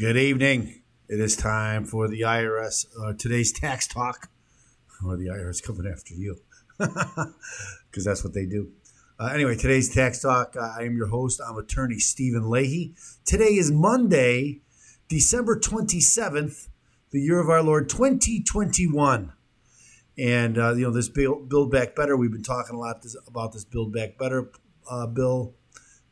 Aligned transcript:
Good 0.00 0.16
evening. 0.16 0.80
It 1.10 1.20
is 1.20 1.36
time 1.36 1.84
for 1.84 2.08
the 2.08 2.22
IRS, 2.22 2.86
uh, 2.98 3.12
today's 3.18 3.52
tax 3.52 3.86
talk, 3.86 4.30
or 5.04 5.18
the 5.18 5.26
IRS 5.26 5.62
coming 5.62 5.86
after 5.86 6.14
you, 6.14 6.38
because 6.78 8.06
that's 8.06 8.24
what 8.24 8.32
they 8.32 8.46
do. 8.46 8.70
Uh, 9.18 9.26
anyway, 9.26 9.56
today's 9.56 9.94
tax 9.94 10.22
talk, 10.22 10.56
uh, 10.56 10.72
I 10.78 10.84
am 10.84 10.96
your 10.96 11.08
host. 11.08 11.38
I'm 11.46 11.58
attorney 11.58 11.98
Steven 11.98 12.48
Leahy. 12.48 12.94
Today 13.26 13.56
is 13.56 13.70
Monday, 13.70 14.62
December 15.10 15.60
27th, 15.60 16.68
the 17.10 17.20
year 17.20 17.38
of 17.38 17.50
our 17.50 17.62
Lord 17.62 17.90
2021. 17.90 19.34
And, 20.16 20.56
uh, 20.56 20.72
you 20.76 20.84
know, 20.84 20.92
this 20.92 21.10
Build, 21.10 21.70
Back 21.70 21.94
Better, 21.94 22.16
we've 22.16 22.32
been 22.32 22.42
talking 22.42 22.74
a 22.74 22.78
lot 22.78 23.02
this, 23.02 23.18
about 23.28 23.52
this 23.52 23.66
Build 23.66 23.92
Back 23.92 24.16
Better 24.16 24.50
uh, 24.90 25.06
bill 25.08 25.56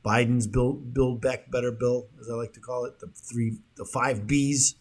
Biden's 0.04 0.46
build 0.46 0.94
build 0.94 1.20
back 1.20 1.50
better 1.50 1.72
bill, 1.72 2.08
as 2.20 2.30
I 2.30 2.34
like 2.34 2.52
to 2.54 2.60
call 2.60 2.84
it, 2.84 3.00
the 3.00 3.08
three 3.08 3.58
the 3.76 3.84
five 3.84 4.26
B's. 4.26 4.76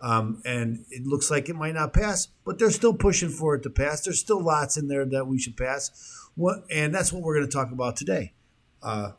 Um, 0.00 0.42
and 0.44 0.84
it 0.90 1.06
looks 1.06 1.28
like 1.28 1.48
it 1.48 1.56
might 1.56 1.74
not 1.74 1.92
pass, 1.92 2.28
but 2.44 2.58
they're 2.58 2.70
still 2.70 2.94
pushing 2.94 3.30
for 3.30 3.56
it 3.56 3.64
to 3.64 3.70
pass. 3.70 4.02
There's 4.02 4.20
still 4.20 4.40
lots 4.40 4.76
in 4.76 4.86
there 4.86 5.04
that 5.04 5.26
we 5.26 5.40
should 5.40 5.56
pass. 5.56 6.30
What 6.36 6.64
and 6.70 6.94
that's 6.94 7.12
what 7.12 7.22
we're 7.22 7.34
going 7.34 7.48
to 7.48 7.52
talk 7.52 7.72
about 7.72 7.96
today. 7.96 8.32
Uh, 8.82 9.12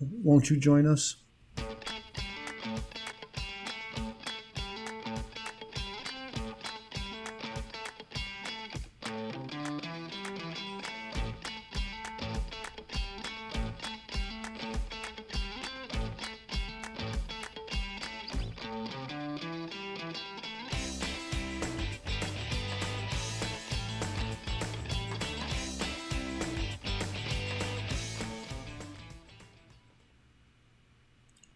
won't 0.00 0.48
you 0.48 0.56
join 0.56 0.86
us? 0.86 1.16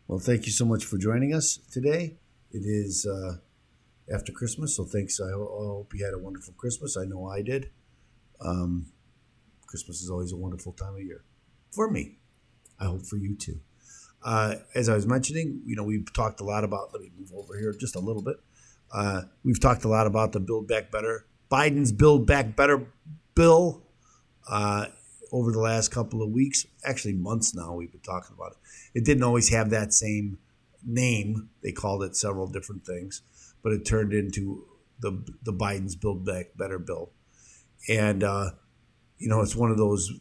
Well, 0.07 0.19
thank 0.19 0.45
you 0.45 0.53
so 0.53 0.67
much 0.67 0.85
for 0.85 0.99
joining 0.99 1.33
us 1.33 1.59
today. 1.71 2.17
It 2.53 2.65
is 2.67 3.07
uh, 3.07 3.37
after 4.13 4.33
Christmas, 4.33 4.77
so 4.77 4.85
thanks. 4.85 5.19
I, 5.19 5.31
hope 5.33 5.95
you 5.95 6.05
had 6.05 6.13
a 6.13 6.19
wonderful 6.19 6.53
Christmas. 6.59 6.99
I 6.99 7.07
know 7.07 7.27
I 7.27 7.41
did. 7.41 7.71
Um, 8.39 8.93
Christmas 9.67 10.03
is 10.03 10.11
always 10.11 10.31
a 10.31 10.37
wonderful 10.37 10.73
time 10.73 10.95
of 10.95 11.03
year 11.03 11.25
for 11.73 11.91
me. 11.91 12.19
I 12.79 12.85
hope 12.85 13.07
for 13.07 13.17
you 13.17 13.35
too. 13.35 13.61
Uh, 14.23 14.57
as 14.75 14.91
I 14.91 14.95
was 14.95 15.07
mentioning, 15.07 15.63
you 15.65 15.75
know, 15.75 15.85
we've 15.85 16.13
talked 16.13 16.41
a 16.41 16.45
lot 16.45 16.65
about. 16.65 16.93
Let 16.93 17.01
me 17.01 17.11
move 17.19 17.33
over 17.35 17.59
here 17.59 17.73
just 17.73 17.97
a 17.97 18.01
little 18.01 18.23
bit. 18.23 18.37
Uh, 18.93 19.23
we've 19.43 19.61
talked 19.61 19.85
a 19.85 19.89
lot 19.89 20.07
about 20.07 20.33
the 20.33 20.41
Build 20.41 20.69
Back 20.69 20.91
Better, 20.91 21.25
Biden's 21.51 21.93
Build 21.93 22.27
Back 22.27 22.57
Better 22.57 22.87
bill. 23.35 23.83
Over 25.35 25.51
the 25.51 25.59
last 25.59 25.91
couple 25.91 26.23
of 26.23 26.31
weeks, 26.31 26.65
actually 26.85 27.15
months 27.15 27.57
now, 27.57 27.75
we've 27.75 27.91
been 27.91 28.01
talking 28.03 28.37
about 28.37 28.53
it. 28.53 29.01
It 29.01 29.05
didn't 29.05 29.25
always 29.25 29.49
have 29.49 29.71
that 29.71 29.93
same 29.93 30.39
name. 30.87 31.49
They 31.61 31.73
called 31.73 32.05
it 32.05 32.15
several 32.15 32.47
different 32.47 32.87
things, 32.87 33.23
but 33.61 33.73
it 33.73 33.85
turned 33.85 34.13
into 34.13 34.65
the 35.01 35.25
the 35.43 35.53
Biden's 35.53 35.97
Build 35.97 36.25
Back 36.25 36.57
Better 36.57 36.79
bill, 36.79 37.11
and 37.89 38.23
uh, 38.23 38.51
you 39.19 39.29
know 39.29 39.41
it's 39.41 39.57
one 39.57 39.73
of 39.73 39.77
those 39.77 40.13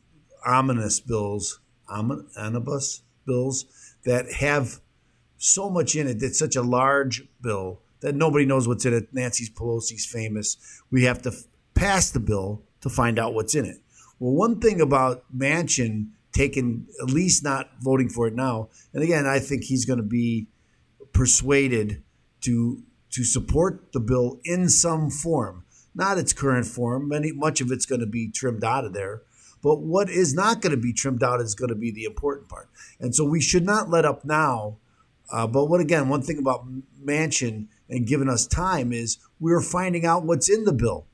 ominous 0.43 0.99
bills, 0.99 1.59
omnibus 1.87 3.03
bills 3.27 3.65
that 4.05 4.31
have 4.33 4.79
so 5.37 5.69
much 5.69 5.95
in 5.95 6.07
it. 6.07 6.23
It's 6.23 6.39
such 6.39 6.55
a 6.55 6.63
large 6.63 7.27
bill 7.39 7.81
that 7.99 8.15
nobody 8.15 8.45
knows 8.47 8.67
what's 8.67 8.85
in 8.85 8.95
it. 8.95 9.13
Nancy 9.13 9.45
Pelosi's 9.53 10.07
famous. 10.07 10.57
We 10.89 11.03
have 11.03 11.21
to 11.21 11.29
f- 11.29 11.43
pass 11.75 12.09
the 12.09 12.19
bill 12.19 12.63
to 12.81 12.89
find 12.89 13.19
out 13.19 13.35
what's 13.35 13.53
in 13.53 13.65
it. 13.65 13.77
Well, 14.19 14.33
one 14.33 14.59
thing 14.59 14.81
about 14.81 15.23
Manchin 15.35 16.09
taking 16.31 16.87
at 17.01 17.09
least 17.09 17.43
not 17.43 17.69
voting 17.81 18.09
for 18.09 18.27
it 18.27 18.35
now, 18.35 18.69
and 18.93 19.03
again, 19.03 19.25
I 19.25 19.39
think 19.39 19.65
he's 19.65 19.85
going 19.85 19.97
to 19.97 20.03
be 20.03 20.47
persuaded 21.13 22.03
to 22.41 22.83
to 23.11 23.23
support 23.23 23.91
the 23.93 23.99
bill 23.99 24.39
in 24.43 24.67
some 24.69 25.09
form, 25.09 25.63
not 25.93 26.17
its 26.17 26.33
current 26.33 26.65
form. 26.65 27.07
Many 27.07 27.31
much 27.31 27.61
of 27.61 27.71
it's 27.71 27.85
going 27.85 28.01
to 28.01 28.07
be 28.07 28.29
trimmed 28.29 28.63
out 28.63 28.85
of 28.85 28.93
there. 28.93 29.21
But 29.61 29.79
what 29.79 30.09
is 30.09 30.33
not 30.33 30.61
going 30.61 30.71
to 30.71 30.81
be 30.81 30.91
trimmed 30.91 31.23
out 31.23 31.39
is 31.39 31.55
going 31.55 31.69
to 31.69 31.75
be 31.75 31.89
the 31.89 32.03
important 32.03 32.49
part. 32.49 32.69
And 32.99 33.15
so 33.15 33.23
we 33.23 33.39
should 33.39 33.65
not 33.65 33.89
let 33.89 34.03
up 34.03 34.25
now. 34.25 34.77
Uh, 35.31 35.47
but 35.47 35.65
what 35.65 35.79
again, 35.79 36.09
one 36.09 36.21
thing 36.21 36.37
about 36.37 36.65
Manchin 37.01 37.67
and 37.87 38.05
giving 38.05 38.27
us 38.27 38.45
time 38.45 38.91
is 38.91 39.19
we're 39.39 39.61
finding 39.61 40.05
out 40.05 40.25
what's 40.25 40.49
in 40.49 40.65
the 40.65 40.73
bill. 40.73 41.05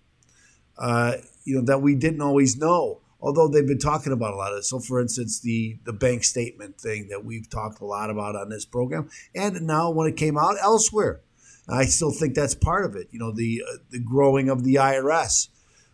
Uh, 0.78 1.18
you 1.50 1.56
know 1.56 1.66
that 1.66 1.82
we 1.82 1.96
didn't 1.96 2.22
always 2.22 2.58
know 2.58 3.02
although 3.22 3.48
they've 3.48 3.68
been 3.68 3.80
talking 3.80 4.14
about 4.14 4.34
a 4.34 4.38
lot 4.38 4.52
of 4.52 4.60
it. 4.60 4.64
So, 4.64 4.80
for 4.80 5.02
instance, 5.02 5.40
the 5.40 5.78
the 5.84 5.94
bank 5.94 6.24
statement 6.24 6.80
thing 6.80 7.10
that 7.10 7.26
we've 7.26 7.50
talked 7.50 7.82
a 7.82 7.86
lot 7.86 8.10
about 8.10 8.36
on 8.36 8.50
this 8.50 8.66
program, 8.66 9.10
and 9.36 9.62
now 9.62 9.92
when 9.92 10.08
it 10.08 10.18
came 10.18 10.38
out 10.38 10.56
elsewhere, 10.62 11.22
I 11.68 11.86
still 11.86 12.12
think 12.12 12.36
that's 12.36 12.56
part 12.56 12.86
of 12.86 12.96
it. 12.96 13.08
You 13.12 13.20
know, 13.20 13.32
the 13.32 13.64
uh, 13.68 13.78
the 13.90 14.00
growing 14.00 14.50
of 14.50 14.64
the 14.64 14.76
IRS, 14.76 15.50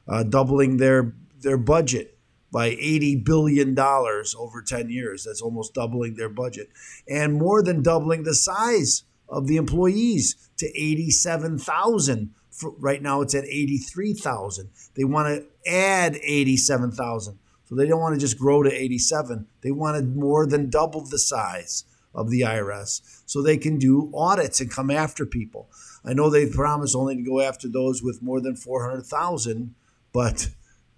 uh, 0.07 0.23
doubling 0.23 0.77
their 0.77 1.13
their 1.39 1.57
budget 1.57 2.17
by 2.51 2.67
eighty 2.67 3.15
billion 3.15 3.73
dollars 3.73 4.35
over 4.37 4.61
ten 4.61 4.89
years. 4.89 5.25
That's 5.25 5.41
almost 5.41 5.73
doubling 5.73 6.15
their 6.15 6.29
budget, 6.29 6.69
and 7.09 7.33
more 7.33 7.63
than 7.63 7.81
doubling 7.81 8.23
the 8.23 8.35
size 8.35 9.03
of 9.27 9.47
the 9.47 9.57
employees 9.57 10.35
to 10.57 10.67
eighty 10.67 11.09
seven 11.09 11.57
thousand 11.57 12.33
for, 12.55 12.71
right 12.79 13.01
now 13.01 13.21
it's 13.21 13.35
at 13.35 13.45
83,000. 13.45 14.69
They 14.95 15.03
want 15.03 15.27
to 15.27 15.71
add 15.71 16.17
87,000. 16.23 17.37
So 17.65 17.75
they 17.75 17.87
don't 17.87 17.99
want 17.99 18.15
to 18.15 18.21
just 18.21 18.37
grow 18.37 18.63
to 18.63 18.71
87. 18.71 19.47
They 19.61 19.71
wanted 19.71 20.15
more 20.15 20.45
than 20.45 20.69
double 20.69 21.01
the 21.01 21.19
size 21.19 21.83
of 22.13 22.29
the 22.29 22.41
IRS 22.41 23.21
so 23.25 23.41
they 23.41 23.57
can 23.57 23.77
do 23.77 24.11
audits 24.13 24.61
and 24.61 24.71
come 24.71 24.89
after 24.89 25.25
people. 25.25 25.67
I 26.05 26.13
know 26.13 26.29
they 26.29 26.47
promise 26.47 26.95
only 26.95 27.15
to 27.15 27.21
go 27.21 27.41
after 27.41 27.67
those 27.67 28.01
with 28.01 28.21
more 28.21 28.39
than 28.39 28.55
400,000, 28.55 29.75
but 30.13 30.49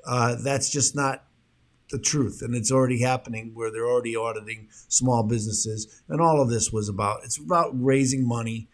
uh, 0.06 0.35
that's 0.35 0.69
just 0.69 0.96
not 0.96 1.23
the 1.90 1.97
truth. 1.97 2.41
And 2.41 2.53
it's 2.53 2.72
already 2.72 3.01
happening 3.01 3.51
where 3.53 3.72
they're 3.72 3.88
already 3.88 4.16
auditing 4.16 4.67
small 4.90 5.23
businesses. 5.23 6.01
And 6.09 6.22
all 6.22 6.41
of 6.41 6.50
this 6.50 6.72
was 6.72 6.90
about 6.90 7.22
it's 7.23 7.38
about 7.38 7.72
raising 7.73 8.28
money 8.28 8.67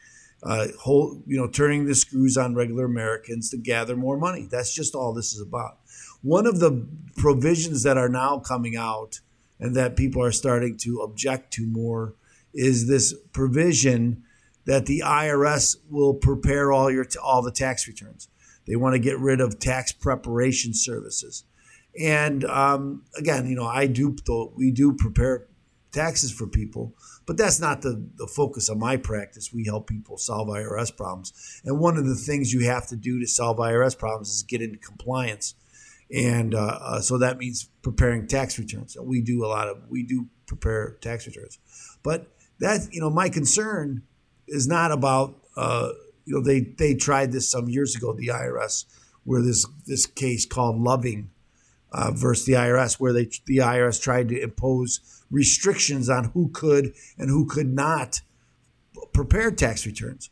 uh, 0.46 0.68
whole, 0.82 1.22
you 1.26 1.38
know, 1.38 1.48
turning 1.48 1.86
the 1.86 1.96
screws 1.96 2.38
on 2.38 2.56
regular 2.56 2.86
Americans 2.86 3.50
to 3.50 3.58
gather 3.58 3.96
more 3.96 4.18
money. 4.18 4.48
That's 4.50 4.74
just 4.74 4.96
all 4.96 5.14
this 5.14 5.34
is 5.34 5.42
about. 5.42 5.80
One 6.22 6.46
of 6.46 6.60
the 6.60 6.86
provisions 7.18 7.84
that 7.84 7.98
are 7.98 8.10
now 8.10 8.40
coming 8.40 8.76
out 8.76 9.20
and 9.60 9.76
that 9.76 9.96
people 9.96 10.22
are 10.24 10.32
starting 10.32 10.78
to 10.78 11.02
object 11.02 11.54
to 11.54 11.66
more 11.66 12.16
is 12.54 12.88
this 12.88 13.14
provision 13.32 14.24
that 14.66 14.86
the 14.86 15.02
IRS 15.06 15.78
will 15.90 16.14
prepare 16.14 16.72
all 16.72 16.92
your 16.92 17.06
all 17.22 17.42
the 17.42 17.52
tax 17.52 17.88
returns. 17.88 18.28
They 18.66 18.76
want 18.76 18.94
to 18.94 19.00
get 19.00 19.20
rid 19.20 19.42
of 19.42 19.60
tax 19.60 19.92
preparation 19.92 20.74
services. 20.74 21.44
And 22.00 22.46
um, 22.46 23.04
again, 23.18 23.48
you 23.48 23.56
know, 23.56 23.66
I 23.66 23.88
do 23.88 24.16
we 24.56 24.72
do 24.72 24.94
prepare 24.94 25.48
taxes 25.92 26.32
for 26.32 26.48
people, 26.48 26.94
but 27.26 27.38
that's 27.38 27.60
not 27.60 27.82
the, 27.82 28.06
the 28.16 28.28
focus 28.28 28.70
of 28.70 28.78
my 28.78 28.98
practice. 28.98 29.54
We 29.54 29.66
help 29.66 29.88
people 29.88 30.18
solve 30.18 30.48
IRS 30.50 30.96
problems. 30.96 31.62
And 31.64 31.80
one 31.80 31.98
of 31.98 32.06
the 32.06 32.16
things 32.16 32.54
you 32.54 32.66
have 32.66 32.88
to 32.88 32.96
do 32.96 33.20
to 33.20 33.28
solve 33.28 33.58
IRS 33.58 33.98
problems 33.98 34.30
is 34.30 34.44
get 34.44 34.62
into 34.62 34.78
compliance. 34.78 35.56
And 36.14 36.54
uh, 36.54 36.80
uh, 36.82 37.00
so 37.02 37.18
that 37.18 37.38
means 37.38 37.70
preparing 37.82 38.28
tax 38.28 38.60
returns. 38.60 38.98
We 39.02 39.22
do 39.22 39.46
a 39.46 39.48
lot 39.48 39.68
of, 39.68 39.78
we 39.90 40.04
do 40.04 40.28
prepare 40.46 40.98
tax 41.02 41.26
returns. 41.26 41.60
But 42.04 42.28
that, 42.60 42.90
you 42.92 43.02
know, 43.02 43.10
my 43.10 43.30
concern 43.30 44.04
is 44.48 44.68
not 44.68 44.92
about, 44.92 45.36
uh, 45.56 45.90
you 46.26 46.36
know, 46.36 46.44
they, 46.44 46.60
they 46.62 46.94
tried 46.94 47.32
this 47.32 47.50
some 47.50 47.70
years 47.70 47.96
ago, 47.96 48.14
the 48.14 48.28
IRS, 48.28 48.86
where 49.24 49.42
this, 49.42 49.66
this 49.86 50.06
case 50.06 50.46
called 50.46 50.80
Loving 50.80 51.30
uh, 51.94 52.12
versus 52.12 52.46
the 52.46 52.54
IRS, 52.54 53.00
where 53.00 53.14
they 53.14 53.30
the 53.46 53.58
IRS 53.58 54.02
tried 54.02 54.30
to 54.30 54.42
impose 54.42 55.00
restrictions 55.30 56.10
on 56.10 56.26
who 56.26 56.50
could 56.50 56.94
and 57.18 57.30
who 57.30 57.46
could 57.46 57.74
not 57.74 58.22
prepare 59.14 59.52
tax 59.52 59.86
returns. 59.86 60.30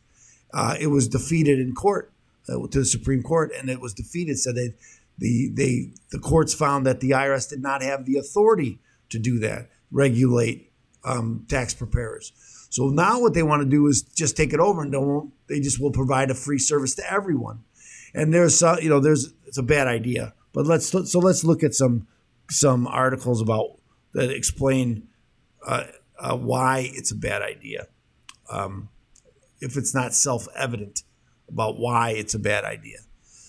Uh, 0.52 0.76
it 0.78 0.88
was 0.88 1.08
defeated 1.08 1.58
in 1.58 1.74
court 1.74 2.12
uh, 2.48 2.66
to 2.68 2.80
the 2.80 2.84
Supreme 2.84 3.22
Court, 3.22 3.52
and 3.58 3.70
it 3.70 3.80
was 3.80 3.94
defeated. 3.94 4.38
So 4.38 4.52
they, 4.52 4.74
the 5.18 5.50
they 5.54 5.90
the 6.10 6.18
courts 6.18 6.52
found 6.52 6.84
that 6.86 7.00
the 7.00 7.10
IRS 7.10 7.48
did 7.48 7.62
not 7.62 7.82
have 7.82 8.06
the 8.06 8.16
authority 8.16 8.78
to 9.10 9.18
do 9.18 9.38
that, 9.40 9.70
regulate 9.90 10.72
um, 11.04 11.46
tax 11.48 11.74
preparers. 11.74 12.32
So 12.70 12.88
now 12.88 13.20
what 13.20 13.34
they 13.34 13.42
want 13.42 13.62
to 13.62 13.68
do 13.68 13.86
is 13.86 14.02
just 14.02 14.36
take 14.36 14.52
it 14.52 14.60
over 14.60 14.82
and 14.82 14.90
don't. 14.90 15.32
They 15.48 15.60
just 15.60 15.80
will 15.80 15.92
provide 15.92 16.30
a 16.30 16.34
free 16.34 16.58
service 16.58 16.94
to 16.96 17.12
everyone. 17.12 17.60
And 18.14 18.32
there's 18.32 18.62
uh, 18.62 18.76
you 18.80 18.88
know 18.88 19.00
there's 19.00 19.32
it's 19.46 19.58
a 19.58 19.62
bad 19.62 19.86
idea 19.86 20.34
but 20.52 20.66
let's 20.66 20.86
so 20.86 21.18
let's 21.18 21.44
look 21.44 21.62
at 21.62 21.74
some 21.74 22.06
some 22.50 22.86
articles 22.86 23.40
about 23.40 23.78
that 24.12 24.30
explain 24.30 25.08
uh, 25.66 25.84
uh, 26.18 26.36
why 26.36 26.90
it's 26.92 27.10
a 27.10 27.16
bad 27.16 27.42
idea. 27.42 27.86
Um, 28.50 28.88
if 29.60 29.76
it's 29.76 29.94
not 29.94 30.14
self 30.14 30.46
evident 30.56 31.02
about 31.48 31.78
why 31.78 32.10
it's 32.10 32.34
a 32.34 32.38
bad 32.38 32.64
idea. 32.64 32.98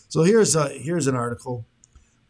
So 0.07 0.23
here's 0.23 0.55
a 0.55 0.69
here's 0.69 1.07
an 1.07 1.15
article. 1.15 1.65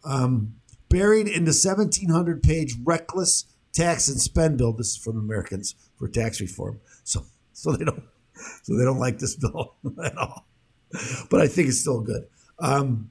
Um, 0.06 0.56
buried 0.90 1.28
in 1.28 1.46
the 1.46 1.50
1700 1.50 2.44
page 2.44 2.76
reckless 2.84 3.46
tax 3.74 4.08
and 4.08 4.20
spend 4.20 4.58
bill. 4.58 4.74
This 4.74 4.90
is 4.90 4.98
from 4.98 5.18
Americans 5.18 5.76
for 5.98 6.08
Tax 6.08 6.40
Reform. 6.40 6.80
So 7.04 7.26
so 7.54 7.74
they 7.74 7.86
don't 7.86 8.04
so 8.64 8.78
they 8.78 8.84
don't 8.84 9.00
like 9.00 9.20
this 9.20 9.36
bill 9.36 9.76
at 10.04 10.18
all. 10.18 10.48
But 11.30 11.42
I 11.42 11.48
think 11.48 11.70
it's 11.70 11.80
still 11.80 12.02
good. 12.02 12.28
Um, 12.60 13.10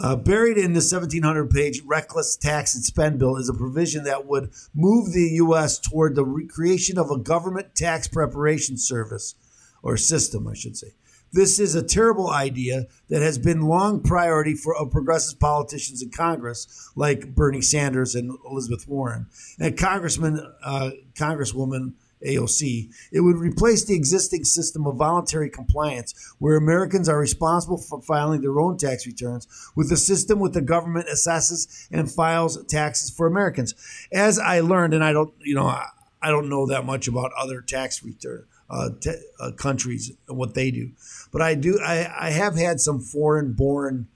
uh, 0.00 0.16
buried 0.16 0.56
in 0.56 0.72
the 0.72 0.78
1700 0.78 1.50
page 1.50 1.82
reckless 1.84 2.36
tax 2.36 2.74
and 2.74 2.82
spend 2.82 3.18
bill 3.18 3.36
is 3.36 3.48
a 3.48 3.54
provision 3.54 4.04
that 4.04 4.26
would 4.26 4.50
move 4.74 5.12
the 5.12 5.30
U.S. 5.34 5.78
toward 5.78 6.14
the 6.14 6.48
creation 6.50 6.98
of 6.98 7.10
a 7.10 7.18
government 7.18 7.74
tax 7.74 8.08
preparation 8.08 8.78
service 8.78 9.34
or 9.82 9.96
system, 9.96 10.48
I 10.48 10.54
should 10.54 10.76
say. 10.76 10.94
This 11.32 11.60
is 11.60 11.74
a 11.74 11.82
terrible 11.82 12.28
idea 12.30 12.86
that 13.08 13.22
has 13.22 13.38
been 13.38 13.62
long 13.62 14.02
priority 14.02 14.54
for 14.54 14.74
progressive 14.86 15.38
politicians 15.38 16.02
in 16.02 16.10
Congress, 16.10 16.90
like 16.96 17.34
Bernie 17.34 17.62
Sanders 17.62 18.16
and 18.16 18.36
Elizabeth 18.50 18.88
Warren, 18.88 19.26
and 19.58 19.78
Congressman, 19.78 20.44
uh, 20.64 20.90
Congresswoman 21.14 21.92
AOC. 22.26 22.90
It 23.12 23.20
would 23.20 23.36
replace 23.36 23.84
the 23.84 23.94
existing 23.94 24.44
system 24.44 24.86
of 24.86 24.96
voluntary 24.96 25.50
compliance, 25.50 26.34
where 26.38 26.56
Americans 26.56 27.08
are 27.08 27.18
responsible 27.18 27.78
for 27.78 28.00
filing 28.00 28.40
their 28.40 28.60
own 28.60 28.76
tax 28.76 29.06
returns, 29.06 29.46
with 29.74 29.90
a 29.92 29.96
system 29.96 30.38
where 30.38 30.50
the 30.50 30.60
government 30.60 31.08
assesses 31.08 31.88
and 31.90 32.10
files 32.10 32.62
taxes 32.66 33.10
for 33.10 33.26
Americans. 33.26 33.74
As 34.12 34.38
I 34.38 34.60
learned, 34.60 34.94
and 34.94 35.04
I 35.04 35.12
don't, 35.12 35.32
you 35.40 35.54
know, 35.54 35.66
I 35.66 36.30
don't 36.30 36.48
know 36.48 36.66
that 36.66 36.84
much 36.84 37.08
about 37.08 37.32
other 37.38 37.60
tax 37.60 38.02
return 38.02 38.44
uh, 38.68 38.90
t- 39.00 39.10
uh, 39.38 39.52
countries 39.52 40.12
and 40.28 40.36
what 40.36 40.54
they 40.54 40.70
do. 40.70 40.90
But 41.32 41.42
I 41.42 41.54
do. 41.54 41.80
I, 41.84 42.10
I 42.18 42.30
have 42.30 42.56
had 42.56 42.80
some 42.80 43.00
foreign-born 43.00 44.08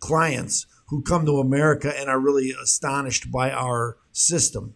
clients 0.00 0.66
who 0.88 1.02
come 1.02 1.24
to 1.26 1.38
America 1.38 1.92
and 1.96 2.10
are 2.10 2.20
really 2.20 2.54
astonished 2.62 3.30
by 3.32 3.50
our 3.50 3.96
system, 4.12 4.74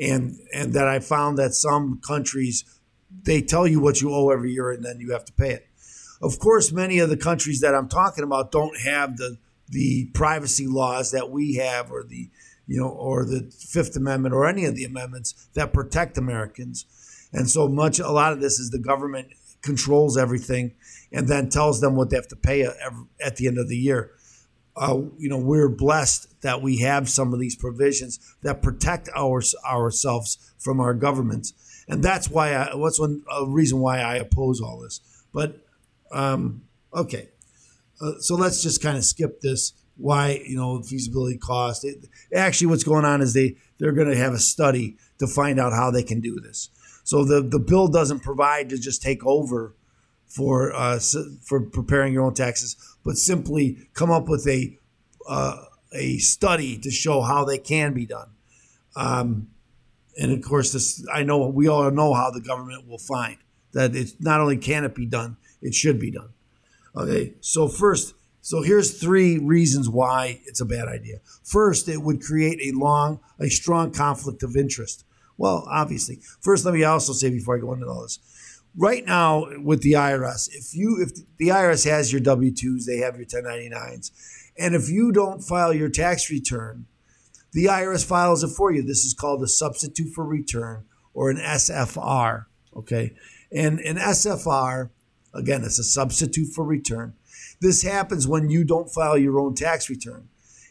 and 0.00 0.38
and 0.52 0.72
that 0.72 0.88
I 0.88 0.98
found 0.98 1.38
that 1.38 1.54
some 1.54 2.00
countries 2.06 2.64
they 3.24 3.42
tell 3.42 3.66
you 3.66 3.80
what 3.80 4.00
you 4.00 4.14
owe 4.14 4.30
every 4.30 4.52
year 4.52 4.70
and 4.70 4.84
then 4.84 5.00
you 5.00 5.12
have 5.12 5.24
to 5.24 5.32
pay 5.32 5.50
it. 5.50 5.66
Of 6.22 6.38
course, 6.38 6.70
many 6.72 6.98
of 6.98 7.10
the 7.10 7.16
countries 7.16 7.60
that 7.60 7.74
I'm 7.74 7.88
talking 7.88 8.24
about 8.24 8.52
don't 8.52 8.78
have 8.80 9.16
the 9.16 9.38
the 9.68 10.10
privacy 10.14 10.66
laws 10.66 11.12
that 11.12 11.30
we 11.30 11.54
have, 11.54 11.90
or 11.90 12.02
the 12.02 12.28
you 12.66 12.80
know, 12.80 12.88
or 12.88 13.24
the 13.24 13.50
Fifth 13.50 13.96
Amendment, 13.96 14.34
or 14.34 14.46
any 14.46 14.64
of 14.64 14.76
the 14.76 14.84
amendments 14.84 15.48
that 15.54 15.72
protect 15.72 16.18
Americans. 16.18 16.86
And 17.32 17.48
so 17.48 17.68
much, 17.68 17.98
a 17.98 18.10
lot 18.10 18.32
of 18.32 18.40
this 18.40 18.58
is 18.58 18.70
the 18.70 18.78
government 18.78 19.28
controls 19.62 20.16
everything 20.16 20.74
and 21.12 21.28
then 21.28 21.48
tells 21.48 21.80
them 21.80 21.96
what 21.96 22.10
they 22.10 22.16
have 22.16 22.28
to 22.28 22.36
pay 22.36 22.62
at 22.62 23.36
the 23.36 23.46
end 23.46 23.58
of 23.58 23.68
the 23.68 23.76
year. 23.76 24.12
Uh, 24.76 25.02
you 25.18 25.28
know, 25.28 25.38
we're 25.38 25.68
blessed 25.68 26.40
that 26.42 26.62
we 26.62 26.78
have 26.78 27.08
some 27.08 27.34
of 27.34 27.40
these 27.40 27.56
provisions 27.56 28.18
that 28.42 28.62
protect 28.62 29.08
our, 29.16 29.42
ourselves 29.66 30.38
from 30.58 30.80
our 30.80 30.94
governments. 30.94 31.52
And 31.88 32.02
that's 32.02 32.30
why 32.30 32.54
I, 32.54 32.74
what's 32.76 33.00
one 33.00 33.22
a 33.30 33.46
reason 33.46 33.80
why 33.80 33.98
I 33.98 34.16
oppose 34.16 34.60
all 34.60 34.78
this. 34.80 35.00
But 35.32 35.58
um, 36.12 36.62
okay, 36.94 37.28
uh, 38.00 38.12
so 38.20 38.36
let's 38.36 38.62
just 38.62 38.80
kind 38.80 38.96
of 38.96 39.04
skip 39.04 39.40
this. 39.40 39.72
Why 39.96 40.40
you 40.46 40.56
know 40.56 40.80
feasibility 40.82 41.36
cost? 41.36 41.84
It, 41.84 42.08
actually, 42.34 42.68
what's 42.68 42.84
going 42.84 43.04
on 43.04 43.20
is 43.20 43.34
they 43.34 43.56
they're 43.78 43.92
going 43.92 44.08
to 44.08 44.16
have 44.16 44.32
a 44.32 44.38
study 44.38 44.96
to 45.18 45.26
find 45.26 45.58
out 45.58 45.72
how 45.72 45.90
they 45.90 46.02
can 46.02 46.20
do 46.20 46.38
this. 46.40 46.70
So 47.02 47.24
the 47.24 47.42
the 47.42 47.58
bill 47.58 47.88
doesn't 47.88 48.20
provide 48.20 48.70
to 48.70 48.78
just 48.78 49.02
take 49.02 49.26
over 49.26 49.74
for 50.30 50.72
uh, 50.72 50.98
for 51.42 51.60
preparing 51.60 52.14
your 52.14 52.24
own 52.24 52.34
taxes, 52.34 52.76
but 53.04 53.18
simply 53.18 53.88
come 53.94 54.10
up 54.10 54.28
with 54.28 54.46
a 54.48 54.78
uh, 55.28 55.64
a 55.92 56.18
study 56.18 56.78
to 56.78 56.90
show 56.90 57.20
how 57.20 57.44
they 57.44 57.58
can 57.58 57.92
be 57.92 58.06
done. 58.06 58.30
Um, 58.96 59.48
and 60.16 60.32
of 60.32 60.42
course, 60.42 60.72
this 60.72 61.06
I 61.12 61.24
know 61.24 61.48
we 61.48 61.68
all 61.68 61.90
know 61.90 62.14
how 62.14 62.30
the 62.30 62.40
government 62.40 62.88
will 62.88 62.98
find 62.98 63.36
that 63.72 63.94
it's 63.94 64.14
not 64.20 64.40
only 64.40 64.56
can 64.56 64.84
it 64.84 64.94
be 64.94 65.06
done, 65.06 65.36
it 65.60 65.74
should 65.74 65.98
be 65.98 66.10
done. 66.10 66.30
Okay, 66.96 67.34
so 67.40 67.68
first, 67.68 68.14
so 68.40 68.62
here's 68.62 69.00
three 69.00 69.38
reasons 69.38 69.88
why 69.88 70.40
it's 70.46 70.60
a 70.60 70.64
bad 70.64 70.88
idea. 70.88 71.20
First, 71.44 71.88
it 71.88 72.02
would 72.02 72.22
create 72.22 72.60
a 72.60 72.76
long, 72.76 73.20
a 73.38 73.48
strong 73.48 73.92
conflict 73.92 74.42
of 74.42 74.56
interest. 74.56 75.04
Well, 75.38 75.66
obviously. 75.70 76.18
First, 76.40 76.64
let 76.64 76.74
me 76.74 76.84
also 76.84 77.12
say 77.12 77.30
before 77.30 77.56
I 77.56 77.60
go 77.60 77.72
into 77.72 77.86
all 77.86 78.02
this. 78.02 78.18
Right 78.76 79.04
now, 79.04 79.46
with 79.62 79.82
the 79.82 79.92
IRS, 79.92 80.48
if 80.52 80.74
you 80.74 81.02
if 81.02 81.10
the 81.38 81.48
IRS 81.48 81.88
has 81.90 82.12
your 82.12 82.20
W 82.20 82.52
twos, 82.52 82.86
they 82.86 82.98
have 82.98 83.16
your 83.16 83.26
1099s, 83.26 84.12
and 84.56 84.76
if 84.76 84.88
you 84.88 85.10
don't 85.10 85.42
file 85.42 85.72
your 85.72 85.88
tax 85.88 86.30
return, 86.30 86.86
the 87.52 87.64
IRS 87.64 88.04
files 88.04 88.44
it 88.44 88.50
for 88.50 88.70
you. 88.70 88.82
This 88.82 89.04
is 89.04 89.12
called 89.12 89.42
a 89.42 89.48
substitute 89.48 90.14
for 90.14 90.24
return 90.24 90.84
or 91.14 91.30
an 91.30 91.38
SFR. 91.38 92.46
Okay, 92.76 93.12
and 93.52 93.80
an 93.80 93.96
SFR, 93.96 94.90
again, 95.34 95.64
it's 95.64 95.80
a 95.80 95.84
substitute 95.84 96.52
for 96.54 96.64
return. 96.64 97.14
This 97.60 97.82
happens 97.82 98.28
when 98.28 98.50
you 98.50 98.62
don't 98.62 98.88
file 98.88 99.18
your 99.18 99.40
own 99.40 99.56
tax 99.56 99.90
return, 99.90 100.28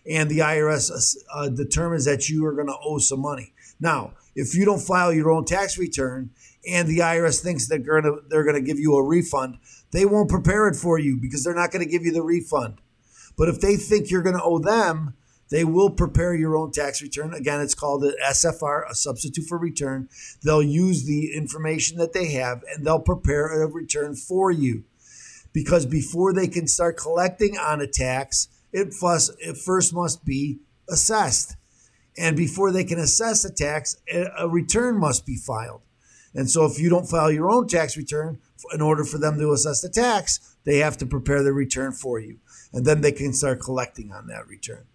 and 0.10 0.30
the 0.30 0.40
IRS 0.40 1.18
uh, 1.34 1.50
determines 1.50 2.06
that 2.06 2.30
you 2.30 2.46
are 2.46 2.54
going 2.54 2.68
to 2.68 2.78
owe 2.82 3.00
some 3.00 3.20
money. 3.20 3.52
Now, 3.78 4.14
if 4.36 4.56
you 4.56 4.64
don't 4.64 4.80
file 4.80 5.12
your 5.14 5.32
own 5.32 5.44
tax 5.44 5.78
return 5.78 6.30
and 6.68 6.88
the 6.88 7.00
IRS 7.00 7.42
thinks 7.42 7.68
they're 7.68 7.80
going 7.80 8.04
to 8.04 8.20
they're 8.30 8.44
to 8.52 8.62
give 8.62 8.80
you 8.80 8.96
a 8.96 9.04
refund, 9.04 9.58
they 9.92 10.06
won't 10.06 10.30
prepare 10.30 10.68
it 10.68 10.76
for 10.76 11.00
you 11.00 11.18
because 11.20 11.44
they're 11.44 11.56
not 11.56 11.72
going 11.72 11.84
to 11.84 11.90
give 11.90 12.04
you 12.04 12.12
the 12.12 12.22
refund. 12.22 12.82
But 13.38 13.50
if 13.50 13.62
they 13.62 13.76
think 13.76 14.12
you're 14.12 14.22
going 14.22 14.36
to 14.36 14.44
owe 14.44 14.60
them, 14.60 15.14
they 15.50 15.64
will 15.64 15.90
prepare 15.90 16.36
your 16.36 16.56
own 16.56 16.72
tax 16.72 17.02
return. 17.02 17.34
Again, 17.34 17.62
it's 17.62 17.74
called 17.74 18.04
an 18.04 18.14
SFR, 18.28 18.90
a 18.90 18.94
substitute 18.94 19.46
for 19.46 19.58
return. 19.58 20.10
They'll 20.44 20.64
use 20.64 21.06
the 21.06 21.34
information 21.34 21.98
that 21.98 22.14
they 22.14 22.32
have 22.34 22.64
and 22.74 22.86
they'll 22.86 23.00
prepare 23.00 23.62
a 23.62 23.68
return 23.68 24.16
for 24.16 24.52
you. 24.52 24.84
Because 25.52 25.88
before 25.88 26.34
they 26.34 26.48
can 26.48 26.68
start 26.68 26.98
collecting 26.98 27.58
on 27.58 27.82
a 27.82 27.88
tax, 27.88 28.50
it, 28.72 28.94
it 29.40 29.58
first 29.58 29.94
must 29.94 30.24
be 30.24 30.60
assessed. 30.88 31.56
And 32.18 32.38
before 32.38 32.72
they 32.72 32.84
can 32.84 33.00
assess 33.00 33.44
a 33.46 33.52
tax, 33.52 33.98
a 34.38 34.48
return 34.48 35.00
must 35.00 35.26
be 35.26 35.38
filed. 35.38 35.82
And 36.34 36.50
so 36.50 36.66
if 36.66 36.80
you 36.80 36.90
don't 36.90 37.10
file 37.10 37.32
your 37.32 37.50
own 37.50 37.68
tax 37.68 37.98
return, 37.98 38.40
in 38.74 38.82
order 38.82 39.04
for 39.04 39.18
them 39.18 39.40
to 39.40 39.52
assess 39.52 39.82
the 39.82 39.90
tax, 39.90 40.56
they 40.66 40.78
have 40.78 40.98
to 40.98 41.06
prepare 41.06 41.44
the 41.44 41.54
return 41.54 41.92
for 41.92 42.20
you. 42.20 42.40
And 42.74 42.86
then 42.86 43.02
they 43.02 43.12
can 43.12 43.34
start 43.34 43.62
collecting 43.62 44.12
on 44.12 44.28
that 44.28 44.48
return, 44.48 44.86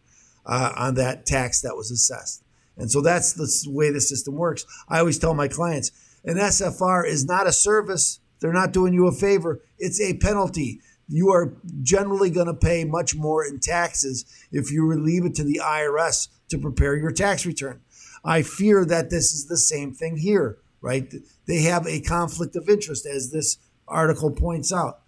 uh, 0.47 0.73
on 0.77 0.95
that 0.95 1.27
tax 1.27 1.61
that 1.63 1.77
was 1.77 1.91
assessed. 1.91 2.43
And 2.77 2.91
so 2.91 3.01
that's 3.01 3.33
the 3.33 3.71
way 3.71 3.91
the 3.91 4.01
system 4.01 4.35
works. 4.35 4.67
I 4.89 4.99
always 4.99 5.19
tell 5.19 5.35
my 5.35 5.49
clients 5.49 5.91
an 6.25 6.37
SFR 6.37 7.07
is 7.07 7.25
not 7.25 7.47
a 7.47 7.53
service, 7.53 8.21
they're 8.41 8.53
not 8.53 8.73
doing 8.73 8.95
you 8.95 9.07
a 9.07 9.13
favor, 9.13 9.61
it's 9.79 10.01
a 10.01 10.15
penalty. 10.19 10.81
You 11.07 11.31
are 11.31 11.55
generally 11.83 12.31
going 12.31 12.47
to 12.47 12.55
pay 12.55 12.85
much 12.85 13.15
more 13.15 13.45
in 13.45 13.61
taxes 13.61 14.25
if 14.51 14.73
you 14.73 14.91
leave 14.95 15.27
it 15.27 15.35
to 15.37 15.45
the 15.45 15.61
IRS 15.63 16.29
to 16.49 16.59
prepare 16.59 16.97
your 16.97 17.11
tax 17.11 17.45
return. 17.45 17.81
I 18.25 18.41
fear 18.43 18.87
that 18.87 19.11
this 19.11 19.33
is 19.33 19.47
the 19.47 19.59
same 19.59 19.93
thing 19.93 20.17
here, 20.17 20.59
right? 20.85 21.13
They 21.47 21.63
have 21.63 21.87
a 21.87 22.01
conflict 22.01 22.55
of 22.57 22.69
interest, 22.69 23.07
as 23.07 23.33
this 23.33 23.57
article 23.89 24.31
points 24.31 24.71
out. 24.71 25.01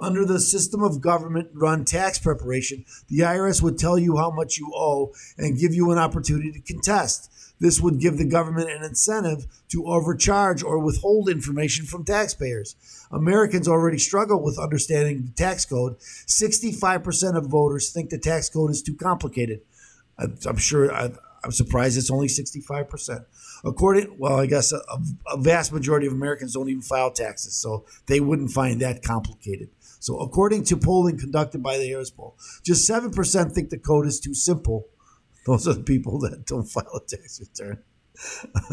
Under 0.00 0.24
the 0.24 0.40
system 0.40 0.82
of 0.82 1.00
government 1.00 1.50
run 1.54 1.84
tax 1.84 2.18
preparation, 2.18 2.84
the 3.08 3.20
IRS 3.20 3.62
would 3.62 3.78
tell 3.78 3.96
you 3.98 4.16
how 4.16 4.30
much 4.30 4.58
you 4.58 4.72
owe 4.74 5.12
and 5.38 5.58
give 5.58 5.72
you 5.72 5.92
an 5.92 5.98
opportunity 5.98 6.50
to 6.50 6.60
contest. 6.60 7.30
This 7.60 7.80
would 7.80 8.00
give 8.00 8.16
the 8.16 8.24
government 8.24 8.70
an 8.70 8.82
incentive 8.82 9.46
to 9.68 9.86
overcharge 9.86 10.64
or 10.64 10.78
withhold 10.78 11.28
information 11.28 11.86
from 11.86 12.04
taxpayers. 12.04 12.74
Americans 13.12 13.68
already 13.68 13.98
struggle 13.98 14.42
with 14.42 14.58
understanding 14.58 15.26
the 15.26 15.32
tax 15.32 15.64
code. 15.64 15.98
65% 16.00 17.36
of 17.36 17.46
voters 17.46 17.92
think 17.92 18.10
the 18.10 18.18
tax 18.18 18.48
code 18.48 18.70
is 18.70 18.82
too 18.82 18.96
complicated. 18.96 19.60
I'm 20.18 20.56
sure 20.56 20.90
I'm 20.92 21.52
surprised 21.52 21.98
it's 21.98 22.10
only 22.10 22.28
65%. 22.28 23.26
According, 23.64 24.16
well, 24.18 24.40
I 24.40 24.46
guess 24.46 24.72
a, 24.72 24.80
a, 25.26 25.36
vast 25.38 25.72
majority 25.72 26.06
of 26.06 26.12
Americans 26.12 26.54
don't 26.54 26.68
even 26.68 26.82
file 26.82 27.10
taxes, 27.10 27.54
so 27.54 27.84
they 28.06 28.20
wouldn't 28.20 28.50
find 28.50 28.80
that 28.80 29.02
complicated. 29.02 29.68
So, 29.98 30.18
according 30.20 30.64
to 30.64 30.76
polling 30.76 31.18
conducted 31.18 31.62
by 31.62 31.76
the 31.76 31.86
Harris 31.86 32.10
Poll, 32.10 32.36
just 32.64 32.88
7% 32.88 33.52
think 33.52 33.68
the 33.68 33.78
code 33.78 34.06
is 34.06 34.18
too 34.18 34.34
simple. 34.34 34.88
Those 35.46 35.68
are 35.68 35.74
the 35.74 35.82
people 35.82 36.18
that 36.20 36.46
don't 36.46 36.66
file 36.66 36.90
a 36.94 37.00
tax 37.00 37.40
return. 37.40 37.82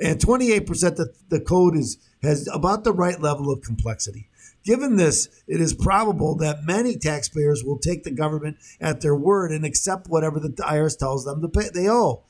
and 0.00 0.18
28% 0.20 0.96
that 0.96 1.14
the 1.28 1.40
code 1.40 1.76
is 1.76 1.98
has 2.22 2.48
about 2.52 2.84
the 2.84 2.92
right 2.92 3.20
level 3.20 3.52
of 3.52 3.62
complexity. 3.62 4.28
Given 4.64 4.96
this, 4.96 5.28
it 5.46 5.60
is 5.60 5.74
probable 5.74 6.34
that 6.36 6.64
many 6.64 6.96
taxpayers 6.96 7.62
will 7.62 7.78
take 7.78 8.02
the 8.02 8.10
government 8.10 8.56
at 8.80 9.02
their 9.02 9.14
word 9.14 9.52
and 9.52 9.64
accept 9.64 10.08
whatever 10.08 10.40
the 10.40 10.48
IRS 10.48 10.98
tells 10.98 11.26
them 11.26 11.42
to 11.42 11.48
pay 11.48 11.68
they 11.72 11.88
owe, 11.88 12.24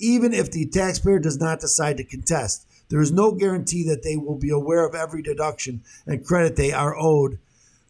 even 0.00 0.32
if 0.32 0.50
the 0.50 0.66
taxpayer 0.66 1.18
does 1.18 1.38
not 1.38 1.60
decide 1.60 1.96
to 1.98 2.04
contest. 2.04 2.66
There 2.88 3.00
is 3.00 3.12
no 3.12 3.32
guarantee 3.32 3.84
that 3.88 4.02
they 4.02 4.16
will 4.16 4.38
be 4.38 4.50
aware 4.50 4.84
of 4.84 4.94
every 4.94 5.22
deduction 5.22 5.82
and 6.06 6.24
credit 6.24 6.56
they 6.56 6.72
are 6.72 6.96
owed 6.98 7.38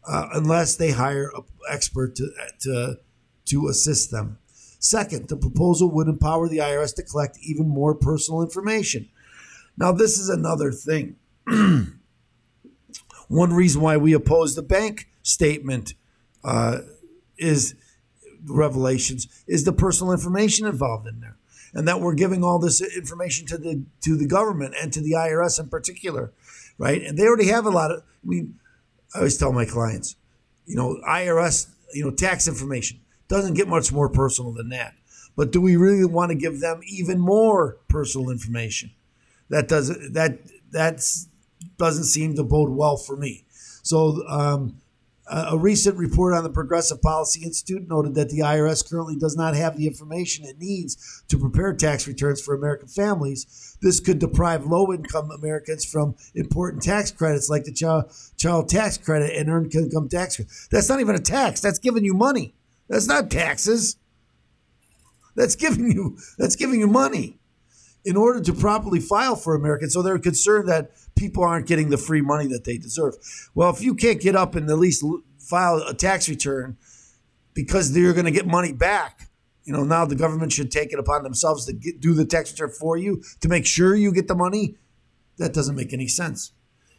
uh, 0.07 0.29
unless 0.35 0.76
they 0.76 0.90
hire 0.90 1.31
an 1.35 1.45
expert 1.71 2.17
to, 2.17 2.31
to, 2.61 2.99
to 3.47 3.69
assist 3.69 4.11
them. 4.11 4.38
Second, 4.79 5.29
the 5.29 5.37
proposal 5.37 5.90
would 5.90 6.09
empower 6.09 6.49
the 6.49 6.59
IRS 6.59 6.95
to 6.97 7.02
collect 7.02 7.38
even 7.43 7.69
more 7.69 7.95
personal 7.95 8.43
information. 8.43 9.09
Now, 9.76 9.93
this 9.93 10.19
is 10.19 10.29
another 10.29 10.73
thing. 10.73 11.17
One 13.29 13.52
reason 13.52 13.81
why 13.81 13.97
we 13.97 14.12
oppose 14.12 14.55
the 14.55 14.62
bank 14.62 15.09
statement 15.23 15.95
uh, 16.43 16.79
is 17.38 17.75
revelations 18.47 19.29
is 19.47 19.64
the 19.64 19.73
personal 19.73 20.12
information 20.12 20.67
involved 20.67 21.07
in 21.07 21.21
there, 21.21 21.37
and 21.75 21.87
that 21.87 22.00
we're 22.00 22.15
giving 22.15 22.43
all 22.43 22.59
this 22.59 22.81
information 22.81 23.47
to 23.47 23.59
the 23.59 23.83
to 24.03 24.17
the 24.17 24.27
government 24.27 24.75
and 24.81 24.93
to 24.93 25.00
the 25.00 25.12
IRS 25.12 25.61
in 25.61 25.69
particular, 25.69 26.33
right? 26.79 27.03
And 27.03 27.19
they 27.19 27.27
already 27.27 27.49
have 27.49 27.67
a 27.67 27.71
lot 27.71 27.91
of. 27.91 28.00
I 28.00 28.27
mean, 28.27 28.59
I 29.15 29.19
always 29.19 29.37
tell 29.37 29.53
my 29.53 29.65
clients, 29.65 30.17
you 30.67 30.77
know, 30.77 31.00
IRS, 31.09 31.69
you 31.93 32.05
know, 32.05 32.11
tax 32.11 32.47
information 32.47 33.00
doesn't 33.29 33.55
get 33.55 33.69
much 33.69 33.93
more 33.93 34.09
personal 34.09 34.53
than 34.53 34.69
that. 34.71 34.95
But 35.37 35.53
do 35.53 35.61
we 35.61 35.77
really 35.77 36.05
want 36.05 36.31
to 36.31 36.35
give 36.35 36.61
them 36.61 36.81
even 36.87 37.19
more 37.19 37.79
personal 37.89 38.31
information? 38.31 38.91
That 39.49 39.69
doesn't 39.69 40.12
that 40.15 40.39
that's 40.71 41.29
doesn't 41.79 42.05
seem 42.05 42.37
to 42.37 42.43
bode 42.43 42.71
well 42.71 42.97
for 42.97 43.17
me. 43.17 43.45
So, 43.83 44.23
um, 44.29 44.77
a 45.31 45.57
recent 45.57 45.97
report 45.97 46.35
on 46.35 46.43
the 46.43 46.51
Progressive 46.51 47.01
Policy 47.01 47.45
Institute 47.45 47.89
noted 47.89 48.15
that 48.15 48.31
the 48.31 48.41
IRS 48.41 48.89
currently 48.89 49.17
does 49.17 49.37
not 49.37 49.55
have 49.55 49.77
the 49.77 49.87
information 49.87 50.45
it 50.45 50.59
needs 50.59 51.23
to 51.29 51.39
prepare 51.39 51.73
tax 51.73 52.07
returns 52.09 52.41
for 52.41 52.55
American 52.55 52.89
families. 52.89 53.77
This 53.81 54.01
could 54.01 54.19
deprive 54.19 54.67
low 54.67 54.93
income 54.93 55.31
Americans 55.31 55.85
from 55.85 56.17
important 56.35 56.83
tax 56.83 57.11
credits 57.11 57.49
like 57.49 57.65
the 57.65 57.73
child, 57.73 58.13
child 58.37 58.69
tax 58.69 58.99
credit 58.99 59.37
and 59.37 59.49
earned 59.49 59.75
income 59.75 60.09
tax 60.09 60.37
credit. 60.37 60.53
That's 60.71 60.89
not 60.89 61.01
even 61.01 61.15
a 61.15 61.21
tax, 61.21 61.61
that's 61.61 61.79
giving 61.79 62.05
you 62.05 62.15
money. 62.15 62.55
That's 62.89 63.07
not 63.07 63.31
taxes. 63.31 63.97
That's 65.37 65.55
giving 65.55 65.93
you 65.93 66.19
that's 66.39 66.57
giving 66.57 66.81
you 66.81 66.89
money 66.89 67.39
in 68.04 68.16
order 68.16 68.40
to 68.40 68.52
properly 68.52 69.00
file 69.00 69.37
for 69.37 69.54
Americans. 69.54 69.92
So 69.92 70.02
they're 70.02 70.19
concerned 70.19 70.69
that 70.69 70.92
people 71.16 71.45
aren't 71.45 71.66
getting 71.66 71.90
the 71.90 71.99
free 71.99 72.23
money 72.23 72.47
that 72.49 72.64
they 72.64 72.78
deserve. 72.78 73.14
Well, 73.54 73.71
if 73.71 73.83
you 73.83 73.95
can't 73.95 74.21
get 74.21 74.37
up 74.37 74.54
and 74.54 74.69
at 74.71 74.78
least 74.78 75.04
file 75.38 75.83
a 75.87 75.95
tax 75.95 76.28
return 76.28 76.76
because 77.54 77.97
you're 77.97 78.14
going 78.14 78.26
to 78.26 78.30
get 78.30 78.47
money 78.47 78.73
back, 78.73 79.28
you 79.64 79.73
know, 79.73 79.85
now 79.85 80.04
the 80.04 80.16
government 80.16 80.52
should 80.52 80.71
take 80.71 80.92
it 80.92 80.99
upon 80.99 81.23
themselves 81.23 81.66
to 81.66 81.73
get, 81.73 82.00
do 82.00 82.14
the 82.14 82.25
tax 82.25 82.50
return 82.52 82.71
for 82.71 82.97
you 82.97 83.23
to 83.40 83.49
make 83.49 83.66
sure 83.66 83.95
you 83.95 84.12
get 84.12 84.28
the 84.28 84.35
money. 84.35 84.76
That 85.37 85.52
doesn't 85.52 85.76
make 85.76 85.92
any 85.92 86.09
sense. 86.09 86.52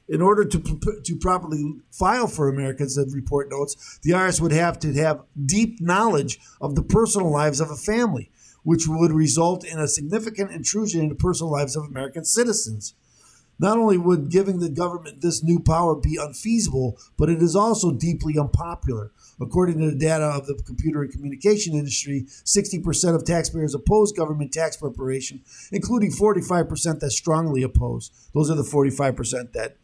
In 0.07 0.21
order 0.21 0.43
to, 0.43 0.59
to 1.03 1.15
properly 1.15 1.75
file 1.89 2.27
for 2.27 2.49
Americans, 2.49 2.97
and 2.97 3.13
report 3.13 3.49
notes, 3.49 3.99
the 4.03 4.11
IRS 4.11 4.41
would 4.41 4.51
have 4.51 4.77
to 4.79 4.93
have 4.93 5.23
deep 5.45 5.79
knowledge 5.79 6.39
of 6.59 6.75
the 6.75 6.83
personal 6.83 7.31
lives 7.31 7.61
of 7.61 7.71
a 7.71 7.75
family, 7.75 8.29
which 8.63 8.87
would 8.87 9.11
result 9.11 9.65
in 9.65 9.79
a 9.79 9.87
significant 9.87 10.51
intrusion 10.51 11.01
into 11.01 11.15
personal 11.15 11.51
lives 11.51 11.75
of 11.75 11.85
American 11.85 12.25
citizens. 12.25 12.93
Not 13.59 13.77
only 13.77 13.97
would 13.97 14.29
giving 14.29 14.59
the 14.59 14.69
government 14.69 15.21
this 15.21 15.43
new 15.43 15.59
power 15.59 15.95
be 15.95 16.17
unfeasible, 16.19 16.97
but 17.15 17.29
it 17.29 17.43
is 17.43 17.55
also 17.55 17.91
deeply 17.91 18.35
unpopular. 18.39 19.11
According 19.39 19.77
to 19.79 19.91
the 19.91 19.95
data 19.95 20.25
of 20.25 20.47
the 20.47 20.55
computer 20.55 21.03
and 21.03 21.11
communication 21.11 21.75
industry, 21.75 22.25
60% 22.27 23.15
of 23.15 23.23
taxpayers 23.23 23.75
oppose 23.75 24.11
government 24.11 24.51
tax 24.51 24.77
preparation, 24.77 25.41
including 25.71 26.11
45% 26.11 27.01
that 27.01 27.11
strongly 27.11 27.61
oppose. 27.61 28.09
Those 28.33 28.49
are 28.49 28.55
the 28.55 28.63
45% 28.63 29.53
that 29.53 29.77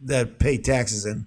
that 0.00 0.38
pay 0.38 0.58
taxes 0.58 1.06
and 1.06 1.26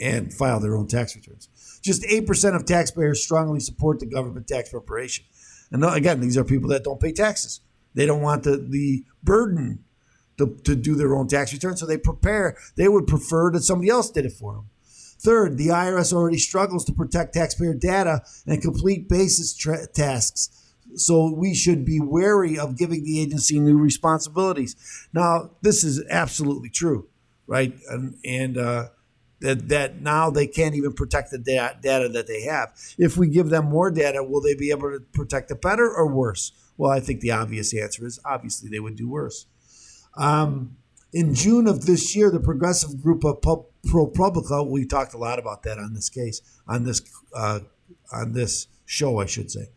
and 0.00 0.32
file 0.32 0.60
their 0.60 0.76
own 0.76 0.86
tax 0.86 1.16
returns. 1.16 1.48
Just 1.82 2.02
8% 2.02 2.54
of 2.54 2.64
taxpayers 2.66 3.22
strongly 3.22 3.60
support 3.60 4.00
the 4.00 4.06
government 4.06 4.46
tax 4.46 4.70
preparation. 4.70 5.24
And 5.70 5.84
again, 5.84 6.20
these 6.20 6.36
are 6.36 6.44
people 6.44 6.68
that 6.70 6.84
don't 6.84 7.00
pay 7.00 7.12
taxes. 7.12 7.60
They 7.94 8.06
don't 8.06 8.22
want 8.22 8.44
the, 8.44 8.56
the 8.56 9.04
burden 9.22 9.84
to, 10.38 10.56
to 10.64 10.76
do 10.76 10.94
their 10.94 11.14
own 11.14 11.26
tax 11.28 11.52
return, 11.52 11.76
so 11.76 11.86
they 11.86 11.98
prepare. 11.98 12.56
They 12.76 12.88
would 12.88 13.06
prefer 13.06 13.50
that 13.52 13.62
somebody 13.62 13.90
else 13.90 14.10
did 14.10 14.24
it 14.24 14.32
for 14.32 14.54
them. 14.54 14.70
Third, 15.20 15.58
the 15.58 15.68
IRS 15.68 16.12
already 16.12 16.38
struggles 16.38 16.84
to 16.84 16.92
protect 16.92 17.34
taxpayer 17.34 17.74
data 17.74 18.22
and 18.46 18.62
complete 18.62 19.08
basis 19.08 19.54
tra- 19.56 19.88
tasks. 19.88 20.50
So 20.94 21.34
we 21.34 21.54
should 21.54 21.84
be 21.84 22.00
wary 22.00 22.58
of 22.58 22.78
giving 22.78 23.04
the 23.04 23.20
agency 23.20 23.58
new 23.58 23.78
responsibilities. 23.78 24.76
Now, 25.12 25.50
this 25.60 25.82
is 25.82 26.02
absolutely 26.08 26.70
true 26.70 27.08
right? 27.48 27.74
And, 27.88 28.14
and 28.24 28.56
uh, 28.56 28.88
that, 29.40 29.68
that 29.68 30.00
now 30.00 30.30
they 30.30 30.46
can't 30.46 30.74
even 30.74 30.92
protect 30.92 31.30
the 31.30 31.38
da- 31.38 31.74
data 31.80 32.08
that 32.08 32.26
they 32.26 32.42
have. 32.42 32.72
If 32.98 33.16
we 33.16 33.28
give 33.28 33.50
them 33.50 33.66
more 33.66 33.90
data, 33.90 34.22
will 34.22 34.40
they 34.40 34.54
be 34.54 34.70
able 34.70 34.90
to 34.90 35.00
protect 35.12 35.50
it 35.50 35.60
better 35.60 35.88
or 35.88 36.06
worse? 36.06 36.52
Well, 36.76 36.90
I 36.90 37.00
think 37.00 37.20
the 37.20 37.32
obvious 37.32 37.74
answer 37.74 38.06
is 38.06 38.20
obviously 38.24 38.68
they 38.68 38.80
would 38.80 38.96
do 38.96 39.08
worse. 39.08 39.46
Um, 40.16 40.76
in 41.12 41.34
June 41.34 41.66
of 41.66 41.86
this 41.86 42.14
year, 42.14 42.30
the 42.30 42.40
progressive 42.40 43.02
group 43.02 43.24
of 43.24 43.40
ProPublica, 43.40 44.66
we 44.66 44.84
talked 44.84 45.14
a 45.14 45.18
lot 45.18 45.38
about 45.38 45.62
that 45.62 45.78
on 45.78 45.94
this 45.94 46.08
case, 46.08 46.42
on 46.66 46.84
this 46.84 47.02
uh, 47.34 47.60
on 48.12 48.32
this 48.32 48.68
show, 48.84 49.18
I 49.18 49.26
should 49.26 49.50
say. 49.50 49.70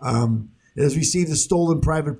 Um, 0.00 0.50
has 0.76 0.96
received 0.96 1.30
a 1.30 1.36
stolen 1.36 1.80
private 1.80 2.18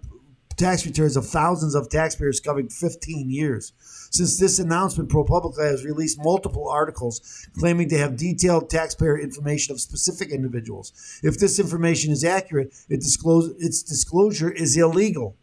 tax 0.63 0.87
returns 0.87 1.17
of 1.17 1.27
thousands 1.27 1.75
of 1.75 1.89
taxpayers 1.89 2.39
covering 2.39 2.69
15 2.69 3.29
years. 3.29 3.73
Since 4.11 4.39
this 4.39 4.59
announcement, 4.59 5.11
ProPublica 5.11 5.63
has 5.63 5.85
released 5.85 6.23
multiple 6.23 6.69
articles 6.69 7.49
claiming 7.59 7.89
to 7.89 7.99
have 7.99 8.17
detailed 8.17 8.71
taxpayer 8.71 9.19
information 9.19 9.73
of 9.73 9.81
specific 9.81 10.31
individuals. 10.31 11.21
If 11.25 11.39
this 11.39 11.59
information 11.59 12.13
is 12.13 12.25
accurate, 12.25 12.73
it 12.89 13.01
disclose, 13.01 13.51
its 13.59 13.83
disclosure 13.83 14.53
is 14.53 14.77
illegal. 14.77 15.37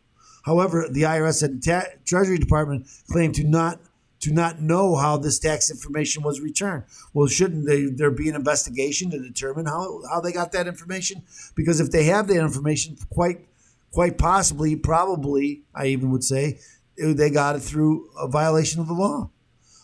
However, 0.46 0.88
the 0.90 1.02
IRS 1.02 1.44
and 1.44 1.62
ta- 1.62 1.88
Treasury 2.06 2.38
Department 2.38 2.88
claim 3.12 3.34
to 3.34 3.44
not 3.44 3.80
to 4.22 4.34
not 4.34 4.62
know 4.62 4.98
how 4.98 5.16
this 5.16 5.40
tax 5.40 5.72
information 5.72 6.24
was 6.24 6.42
returned. 6.42 6.84
Well, 7.14 7.28
shouldn't 7.28 7.66
they, 7.66 7.86
there 7.86 8.12
be 8.12 8.28
an 8.28 8.36
investigation 8.36 9.10
to 9.12 9.18
determine 9.20 9.66
how, 9.66 10.02
how 10.12 10.20
they 10.20 10.34
got 10.34 10.52
that 10.52 10.68
information? 10.68 11.24
Because 11.56 11.80
if 11.80 11.92
they 11.92 12.04
have 12.06 12.28
that 12.28 12.36
information, 12.36 12.98
quite 13.10 13.49
quite 13.91 14.17
possibly, 14.17 14.75
probably, 14.75 15.63
I 15.74 15.88
even 15.88 16.12
would 16.12 16.24
say, 16.24 16.60
they 16.98 17.29
got 17.29 17.55
it 17.55 17.62
through 17.62 18.10
a 18.19 18.27
violation 18.27 18.81
of 18.81 18.88
the 18.88 18.93
law. 18.93 19.31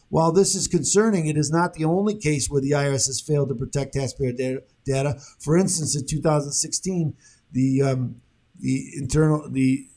While 0.09 0.31
this 0.31 0.53
is 0.55 0.67
concerning, 0.67 1.27
it 1.27 1.37
is 1.37 1.51
not 1.51 1.73
the 1.73 1.85
only 1.85 2.15
case 2.15 2.49
where 2.49 2.61
the 2.61 2.71
IRS 2.71 3.07
has 3.07 3.21
failed 3.21 3.49
to 3.49 3.55
protect 3.55 3.93
taxpayer 3.93 4.61
data. 4.85 5.19
For 5.39 5.57
instance, 5.57 5.95
in 5.95 6.05
2016, 6.05 7.15
the 7.51 7.81
um, 7.81 8.21
the 8.59 8.91
internal 8.97 9.49
the 9.49 9.87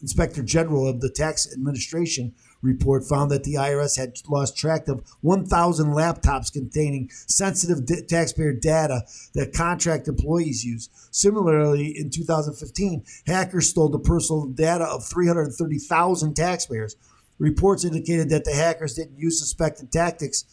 inspector 0.00 0.42
general 0.42 0.86
of 0.86 1.00
the 1.00 1.10
tax 1.10 1.52
administration 1.52 2.34
report 2.62 3.04
found 3.04 3.30
that 3.30 3.44
the 3.44 3.54
IRS 3.54 3.96
had 3.96 4.16
lost 4.28 4.56
track 4.56 4.88
of 4.88 5.02
1,000 5.20 5.88
laptops 5.88 6.52
containing 6.52 7.08
sensitive 7.10 7.86
d- 7.86 8.02
taxpayer 8.08 8.52
data 8.52 9.02
that 9.34 9.52
contract 9.52 10.08
employees 10.08 10.64
use. 10.64 10.88
Similarly, 11.10 11.96
in 11.96 12.10
2015, 12.10 13.04
hackers 13.26 13.70
stole 13.70 13.88
the 13.88 13.98
personal 13.98 14.46
data 14.46 14.84
of 14.84 15.04
330,000 15.06 16.34
taxpayers. 16.34 16.96
Reports 17.38 17.84
indicated 17.84 18.30
that 18.30 18.44
the 18.44 18.54
hackers 18.54 18.94
didn't 18.94 19.18
use 19.18 19.38
suspected 19.38 19.92
tactics. 19.92 20.44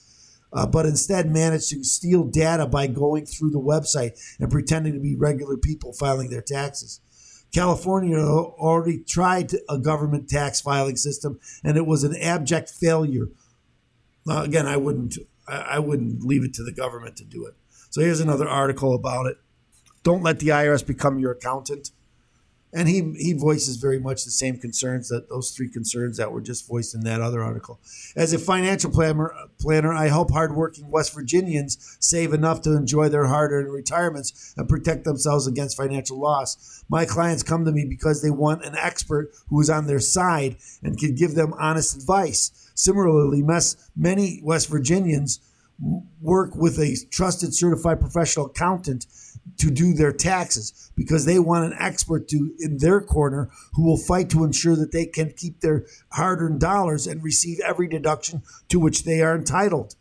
Uh, 0.54 0.66
but 0.66 0.86
instead 0.86 1.30
managed 1.30 1.70
to 1.70 1.84
steal 1.84 2.24
data 2.24 2.66
by 2.66 2.88
going 2.88 3.26
through 3.26 3.50
the 3.50 3.60
website 3.60 4.18
and 4.40 4.50
pretending 4.50 4.94
to 4.94 5.00
be 5.00 5.14
regular 5.14 5.58
people 5.58 5.92
filing 5.92 6.30
their 6.30 6.42
taxes. 6.42 7.02
California 7.56 8.20
already 8.20 9.00
tried 9.00 9.54
a 9.70 9.80
government 9.80 10.28
tax 10.28 10.60
filing 10.60 10.98
system, 10.98 11.40
and 11.64 11.78
it 11.78 11.86
was 11.86 12.04
an 12.04 12.14
abject 12.18 12.70
failure. 12.70 13.30
Uh, 14.30 14.42
again, 14.44 14.68
I 14.68 14.76
wouldn't 14.76 15.18
I 15.48 15.80
wouldn't 15.80 16.22
leave 16.22 16.44
it 16.44 16.54
to 16.56 16.64
the 16.64 16.74
government 16.74 17.16
to 17.18 17.24
do 17.24 17.46
it. 17.46 17.54
So 17.92 18.02
here's 18.02 18.20
another 18.20 18.50
article 18.50 18.94
about 18.94 19.28
it. 19.28 19.38
Don't 20.04 20.22
let 20.22 20.40
the 20.40 20.50
IRS 20.50 20.86
become 20.86 21.18
your 21.18 21.32
accountant 21.32 21.92
and 22.76 22.90
he 22.90 23.14
he 23.18 23.32
voices 23.32 23.78
very 23.78 24.00
much 24.00 24.26
the 24.26 24.32
same 24.32 24.58
concerns 24.58 25.08
that 25.08 25.30
those 25.30 25.52
three 25.52 25.70
concerns 25.70 26.18
that 26.18 26.32
were 26.32 26.42
just 26.42 26.68
voiced 26.68 26.94
in 26.94 27.02
that 27.06 27.22
other 27.22 27.42
article. 27.42 27.80
As 28.18 28.34
a 28.34 28.38
financial 28.38 28.92
planner, 28.92 29.34
planner, 29.60 29.94
I 29.94 30.10
help 30.10 30.32
hardworking 30.32 30.92
West 30.92 31.14
Virginians 31.14 31.98
save 32.02 32.34
enough 32.34 32.62
to 32.64 32.76
enjoy 32.76 33.08
their 33.08 33.28
hard-earned 33.28 33.72
retirements 33.72 34.54
and 34.58 34.68
protect 34.68 35.06
themselves 35.06 35.48
against 35.48 35.78
financial 35.78 36.20
loss. 36.20 36.84
My 36.90 37.06
clients 37.06 37.44
come 37.44 37.64
to 37.64 37.72
me 37.72 37.86
because 37.86 38.22
they 38.22 38.30
want 38.30 38.66
an 38.66 38.76
expert 38.76 39.32
who 39.48 39.62
is 39.62 39.70
on 39.70 39.88
their 39.88 40.02
side 40.02 40.58
and 40.84 41.00
can 41.00 41.16
give 41.16 41.34
them 41.36 41.54
honest 41.58 41.96
advice. 41.96 42.52
Similarly, 42.76 43.42
many 43.96 44.42
West 44.44 44.68
Virginians 44.68 45.40
work 46.22 46.56
with 46.56 46.80
a 46.80 46.98
trusted 47.12 47.54
certified 47.54 48.00
professional 48.00 48.46
accountant 48.46 49.06
to 49.58 49.70
do 49.70 49.94
their 49.94 50.12
taxes 50.12 50.92
because 50.96 51.26
they 51.26 51.40
want 51.40 51.66
an 51.66 51.78
expert 51.80 52.28
to 52.30 52.54
in 52.60 52.78
their 52.78 53.02
corner 53.02 53.50
who 53.74 53.84
will 53.84 53.98
fight 53.98 54.30
to 54.30 54.44
ensure 54.44 54.76
that 54.76 54.92
they 54.92 55.06
can 55.06 55.32
keep 55.32 55.60
their 55.62 55.86
hard-earned 56.12 56.60
dollars 56.60 57.08
and 57.08 57.24
receive 57.24 57.60
every 57.60 57.88
deduction 57.88 58.42
to 58.70 58.80
which 58.80 59.04
they 59.04 59.22
are 59.22 59.36
entitled. 59.36 59.96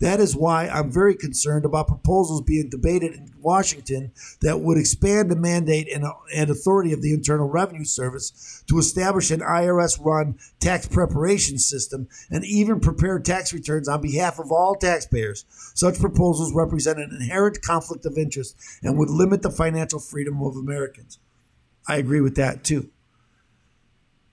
That 0.00 0.20
is 0.20 0.36
why 0.36 0.68
I'm 0.68 0.92
very 0.92 1.16
concerned 1.16 1.64
about 1.64 1.88
proposals 1.88 2.42
being 2.42 2.68
debated 2.70 3.14
in 3.14 3.32
Washington 3.40 4.12
that 4.40 4.60
would 4.60 4.78
expand 4.78 5.28
the 5.28 5.36
mandate 5.36 5.88
and, 5.92 6.04
uh, 6.04 6.12
and 6.32 6.50
authority 6.50 6.92
of 6.92 7.02
the 7.02 7.12
Internal 7.12 7.48
Revenue 7.48 7.84
Service 7.84 8.62
to 8.68 8.78
establish 8.78 9.32
an 9.32 9.40
IRS 9.40 9.98
run 10.04 10.38
tax 10.60 10.86
preparation 10.86 11.58
system 11.58 12.06
and 12.30 12.44
even 12.44 12.78
prepare 12.78 13.18
tax 13.18 13.52
returns 13.52 13.88
on 13.88 14.00
behalf 14.00 14.38
of 14.38 14.52
all 14.52 14.76
taxpayers. 14.76 15.44
Such 15.74 15.98
proposals 15.98 16.54
represent 16.54 17.00
an 17.00 17.16
inherent 17.20 17.60
conflict 17.62 18.06
of 18.06 18.16
interest 18.16 18.56
and 18.84 18.96
would 18.98 19.10
limit 19.10 19.42
the 19.42 19.50
financial 19.50 19.98
freedom 19.98 20.40
of 20.42 20.56
Americans. 20.56 21.18
I 21.88 21.96
agree 21.96 22.20
with 22.20 22.36
that 22.36 22.62
too. 22.62 22.90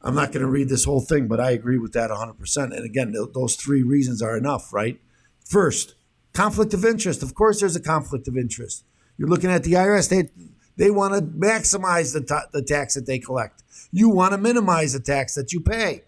I'm 0.02 0.14
not 0.14 0.32
going 0.32 0.46
to 0.46 0.52
read 0.52 0.70
this 0.70 0.86
whole 0.86 1.02
thing, 1.02 1.28
but 1.28 1.40
I 1.40 1.50
agree 1.50 1.80
with 1.80 1.94
that 1.94 2.12
100%. 2.12 2.64
And 2.66 2.86
again, 2.86 3.16
those 3.34 3.56
three 3.56 3.82
reasons 3.82 4.22
are 4.22 4.38
enough, 4.38 4.72
right? 4.72 5.00
First, 5.46 5.96
conflict 6.34 6.74
of 6.74 6.84
interest. 6.84 7.24
Of 7.24 7.34
course, 7.34 7.60
there's 7.60 7.76
a 7.76 7.82
conflict 7.82 8.28
of 8.28 8.38
interest. 8.38 8.84
You're 9.18 9.30
looking 9.30 9.52
at 9.52 9.64
the 9.64 9.74
IRS, 9.74 10.10
they, 10.10 10.30
they 10.76 10.92
want 10.92 11.14
to 11.14 11.22
maximize 11.22 12.14
the, 12.14 12.48
the 12.52 12.62
tax 12.62 12.96
that 12.96 13.06
they 13.06 13.20
collect. 13.20 13.64
You 13.92 14.10
want 14.10 14.34
to 14.34 14.38
minimize 14.38 14.94
the 14.94 15.00
tax 15.00 15.36
that 15.36 15.54
you 15.54 15.62
pay. 15.62 16.04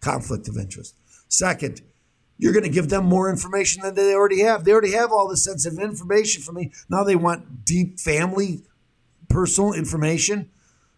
Conflict 0.00 0.46
of 0.46 0.56
interest. 0.56 0.94
Second, 1.28 1.80
you're 2.38 2.52
going 2.52 2.64
to 2.64 2.70
give 2.70 2.90
them 2.90 3.06
more 3.06 3.30
information 3.30 3.82
than 3.82 3.94
they 3.94 4.14
already 4.14 4.42
have. 4.42 4.64
They 4.64 4.72
already 4.72 4.92
have 4.92 5.12
all 5.12 5.28
the 5.28 5.36
sensitive 5.36 5.78
information 5.78 6.42
from 6.42 6.56
me. 6.56 6.72
Now 6.88 7.04
they 7.04 7.16
want 7.16 7.64
deep 7.64 7.98
family, 7.98 8.62
personal 9.28 9.72
information. 9.72 10.50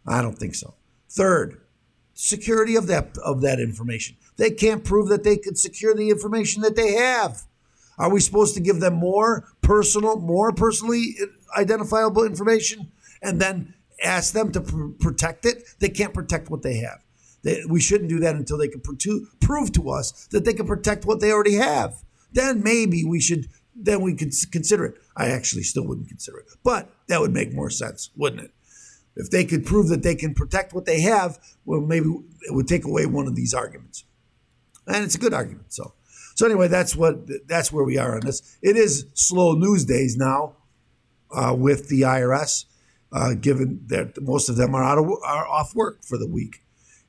I 0.06 0.22
don't 0.22 0.38
think 0.38 0.54
so. 0.54 0.74
Third, 1.08 1.60
security 2.14 2.74
of 2.76 2.86
that 2.88 3.16
of 3.18 3.42
that 3.42 3.60
information. 3.60 4.16
They 4.36 4.50
can't 4.50 4.84
prove 4.84 5.08
that 5.08 5.24
they 5.24 5.36
could 5.36 5.58
secure 5.58 5.94
the 5.94 6.10
information 6.10 6.62
that 6.62 6.76
they 6.76 6.92
have. 6.92 7.44
Are 7.98 8.10
we 8.10 8.20
supposed 8.20 8.54
to 8.54 8.60
give 8.60 8.80
them 8.80 8.94
more 8.94 9.48
personal, 9.62 10.18
more 10.18 10.52
personally 10.52 11.16
identifiable 11.56 12.24
information 12.24 12.92
and 13.22 13.40
then 13.40 13.74
ask 14.04 14.32
them 14.34 14.52
to 14.52 14.60
pr- 14.60 14.88
protect 14.98 15.46
it? 15.46 15.62
They 15.78 15.88
can't 15.88 16.12
protect 16.12 16.50
what 16.50 16.62
they 16.62 16.76
have. 16.78 17.00
They, 17.42 17.62
we 17.68 17.80
shouldn't 17.80 18.10
do 18.10 18.20
that 18.20 18.36
until 18.36 18.58
they 18.58 18.68
can 18.68 18.80
pr- 18.80 18.92
prove 19.40 19.72
to 19.72 19.90
us 19.90 20.26
that 20.30 20.44
they 20.44 20.52
can 20.52 20.66
protect 20.66 21.04
what 21.06 21.20
they 21.20 21.32
already 21.32 21.54
have. 21.54 22.02
Then 22.32 22.62
maybe 22.62 23.04
we 23.04 23.20
should, 23.20 23.48
then 23.74 24.02
we 24.02 24.14
could 24.14 24.32
consider 24.50 24.84
it. 24.84 24.96
I 25.16 25.28
actually 25.28 25.62
still 25.62 25.86
wouldn't 25.86 26.08
consider 26.08 26.38
it, 26.38 26.46
but 26.62 26.90
that 27.08 27.20
would 27.20 27.32
make 27.32 27.54
more 27.54 27.70
sense, 27.70 28.10
wouldn't 28.16 28.42
it? 28.42 28.50
If 29.16 29.30
they 29.30 29.44
could 29.44 29.64
prove 29.64 29.88
that 29.88 30.02
they 30.02 30.14
can 30.14 30.34
protect 30.34 30.74
what 30.74 30.84
they 30.84 31.00
have, 31.00 31.38
well, 31.64 31.80
maybe 31.80 32.10
it 32.42 32.52
would 32.52 32.68
take 32.68 32.84
away 32.84 33.06
one 33.06 33.26
of 33.26 33.34
these 33.34 33.54
arguments. 33.54 34.04
And 34.86 35.02
it's 35.04 35.14
a 35.14 35.18
good 35.18 35.32
argument. 35.32 35.72
So, 35.72 35.94
so 36.36 36.44
anyway, 36.44 36.68
that's 36.68 36.94
what 36.94 37.48
that's 37.48 37.72
where 37.72 37.82
we 37.82 37.96
are 37.96 38.14
on 38.14 38.20
this. 38.20 38.58
It 38.60 38.76
is 38.76 39.06
slow 39.14 39.54
news 39.54 39.86
days 39.86 40.18
now 40.18 40.56
uh, 41.34 41.56
with 41.58 41.88
the 41.88 42.02
IRS, 42.02 42.66
uh, 43.10 43.32
given 43.34 43.80
that 43.86 44.20
most 44.20 44.50
of 44.50 44.56
them 44.56 44.74
are 44.74 44.84
out 44.84 44.98
of 44.98 45.06
are 45.24 45.48
off 45.48 45.74
work 45.74 46.04
for 46.04 46.18
the 46.18 46.28
week, 46.28 46.62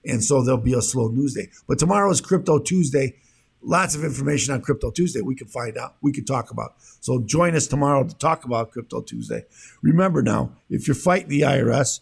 and 0.06 0.24
so 0.24 0.42
there'll 0.42 0.58
be 0.58 0.74
a 0.74 0.82
slow 0.82 1.10
news 1.10 1.34
day. 1.34 1.50
But 1.68 1.78
tomorrow 1.78 2.10
is 2.10 2.22
Crypto 2.22 2.58
Tuesday. 2.58 3.16
Lots 3.62 3.96
of 3.96 4.06
information 4.06 4.54
on 4.54 4.62
Crypto 4.62 4.92
Tuesday 4.92 5.20
we 5.20 5.36
can 5.36 5.48
find 5.48 5.78
out, 5.78 5.96
we 6.02 6.14
can 6.14 6.24
talk 6.24 6.50
about. 6.50 6.76
So 7.02 7.20
join 7.20 7.54
us 7.54 7.68
tomorrow 7.68 8.06
to 8.06 8.16
talk 8.16 8.46
about 8.46 8.72
Crypto 8.72 9.02
Tuesday. 9.02 9.44
Remember 9.82 10.22
now, 10.22 10.54
if 10.70 10.88
you're 10.88 10.96
fighting 10.96 11.28
the 11.28 11.42
IRS, 11.42 12.00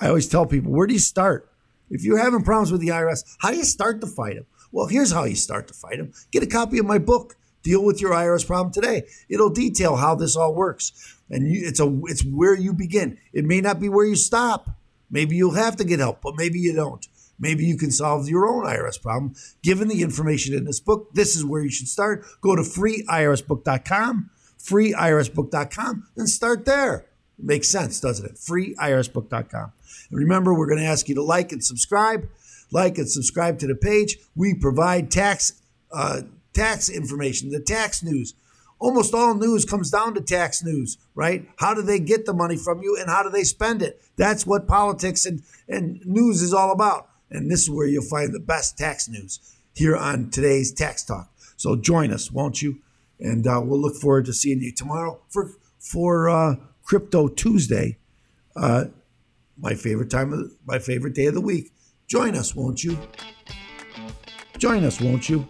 I 0.00 0.08
always 0.08 0.26
tell 0.26 0.46
people, 0.46 0.72
where 0.72 0.86
do 0.86 0.94
you 0.94 1.00
start? 1.00 1.50
If 1.90 2.02
you're 2.02 2.18
having 2.18 2.42
problems 2.42 2.72
with 2.72 2.80
the 2.80 2.88
IRS, 2.88 3.36
how 3.40 3.50
do 3.50 3.58
you 3.58 3.64
start 3.64 4.00
to 4.00 4.06
fight 4.06 4.36
them? 4.36 4.46
Well, 4.72 4.86
here's 4.86 5.12
how 5.12 5.24
you 5.24 5.36
start 5.36 5.68
to 5.68 5.74
fight 5.74 5.98
them. 5.98 6.12
Get 6.30 6.42
a 6.42 6.46
copy 6.46 6.78
of 6.78 6.86
my 6.86 6.98
book, 6.98 7.36
Deal 7.62 7.84
with 7.84 8.00
Your 8.00 8.12
IRS 8.12 8.46
Problem 8.46 8.72
Today. 8.72 9.02
It'll 9.28 9.50
detail 9.50 9.96
how 9.96 10.14
this 10.14 10.34
all 10.34 10.54
works. 10.54 11.16
And 11.30 11.46
you, 11.48 11.66
it's 11.66 11.78
a 11.78 12.00
it's 12.04 12.24
where 12.24 12.54
you 12.54 12.72
begin. 12.72 13.18
It 13.32 13.44
may 13.44 13.60
not 13.60 13.78
be 13.78 13.88
where 13.88 14.06
you 14.06 14.16
stop. 14.16 14.70
Maybe 15.10 15.36
you'll 15.36 15.54
have 15.54 15.76
to 15.76 15.84
get 15.84 16.00
help, 16.00 16.22
but 16.22 16.36
maybe 16.36 16.58
you 16.58 16.74
don't. 16.74 17.06
Maybe 17.38 17.64
you 17.64 17.76
can 17.76 17.90
solve 17.90 18.28
your 18.28 18.48
own 18.48 18.64
IRS 18.64 19.00
problem. 19.00 19.34
Given 19.62 19.88
the 19.88 20.02
information 20.02 20.54
in 20.54 20.64
this 20.64 20.80
book, 20.80 21.12
this 21.12 21.36
is 21.36 21.44
where 21.44 21.62
you 21.62 21.70
should 21.70 21.88
start. 21.88 22.24
Go 22.40 22.56
to 22.56 22.62
freeirsbook.com, 22.62 24.30
freeirsbook.com, 24.58 26.08
and 26.16 26.28
start 26.28 26.64
there. 26.64 27.11
Makes 27.38 27.68
sense, 27.68 28.00
doesn't 28.00 28.26
it? 28.26 28.34
Freeirsbook.com. 28.34 29.72
And 30.10 30.18
remember, 30.18 30.54
we're 30.54 30.68
going 30.68 30.80
to 30.80 30.86
ask 30.86 31.08
you 31.08 31.14
to 31.16 31.22
like 31.22 31.52
and 31.52 31.64
subscribe 31.64 32.28
like 32.72 32.98
and 32.98 33.08
subscribe 33.08 33.58
to 33.60 33.66
the 33.66 33.74
page. 33.74 34.18
We 34.34 34.54
provide 34.54 35.10
tax 35.10 35.60
uh, 35.92 36.22
tax 36.54 36.88
information, 36.88 37.50
the 37.50 37.60
tax 37.60 38.02
news. 38.02 38.34
Almost 38.78 39.14
all 39.14 39.34
news 39.34 39.64
comes 39.64 39.90
down 39.90 40.14
to 40.14 40.20
tax 40.20 40.64
news, 40.64 40.98
right? 41.14 41.46
How 41.58 41.72
do 41.72 41.82
they 41.82 42.00
get 42.00 42.26
the 42.26 42.32
money 42.32 42.56
from 42.56 42.82
you 42.82 42.96
and 42.98 43.08
how 43.08 43.22
do 43.22 43.30
they 43.30 43.44
spend 43.44 43.80
it? 43.80 44.02
That's 44.16 44.44
what 44.44 44.66
politics 44.66 45.24
and, 45.24 45.42
and 45.68 46.04
news 46.04 46.42
is 46.42 46.52
all 46.52 46.72
about. 46.72 47.08
And 47.30 47.48
this 47.48 47.62
is 47.62 47.70
where 47.70 47.86
you'll 47.86 48.02
find 48.02 48.34
the 48.34 48.40
best 48.40 48.76
tax 48.76 49.08
news 49.08 49.38
here 49.72 49.96
on 49.96 50.30
today's 50.30 50.72
Tax 50.72 51.04
Talk. 51.04 51.30
So 51.56 51.76
join 51.76 52.12
us, 52.12 52.32
won't 52.32 52.60
you? 52.60 52.80
And 53.20 53.46
uh, 53.46 53.60
we'll 53.64 53.80
look 53.80 53.94
forward 53.94 54.24
to 54.26 54.32
seeing 54.32 54.60
you 54.60 54.72
tomorrow 54.72 55.20
for 55.28 55.52
for 55.78 56.28
uh, 56.28 56.56
Crypto 56.82 57.28
Tuesday, 57.28 57.98
uh, 58.56 58.86
my 59.58 59.74
favorite 59.74 60.10
time 60.10 60.32
of 60.32 60.52
my 60.66 60.78
favorite 60.78 61.14
day 61.14 61.26
of 61.26 61.34
the 61.34 61.40
week. 61.40 61.72
Join 62.06 62.36
us, 62.36 62.54
won't 62.54 62.82
you? 62.84 62.98
Join 64.58 64.84
us, 64.84 65.00
won't 65.00 65.28
you? 65.28 65.46